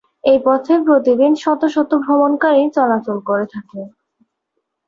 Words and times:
এই 0.23 0.39
পথে 0.45 0.73
প্রতিদিন 0.85 1.31
শত 1.43 1.61
শত 1.67 1.91
ভ্রমণকারী 2.03 2.63
চলাচল 2.77 3.17
করে 3.29 3.45
থাকে। 3.53 3.81